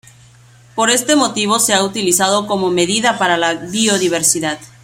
[0.73, 4.57] Por este motivo, se ha utilizado como medida para la biodiversidad.